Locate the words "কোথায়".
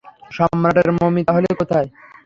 1.59-1.87